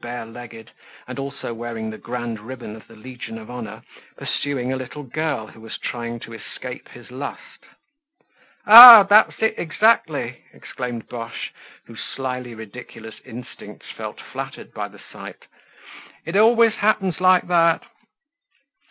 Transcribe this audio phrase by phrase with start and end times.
[0.00, 0.70] bare legged,
[1.06, 3.82] and also wearing the grand ribbon of the Legion of Honor,
[4.16, 7.66] pursuing a little girl who was trying to escape his lust.
[8.66, 9.02] "Ah!
[9.02, 11.52] that's it exactly!" exclaimed Boche,
[11.84, 15.44] whose slyly ridiculous instincts felt flattered by the sight.
[16.24, 17.82] "It always happens like that!"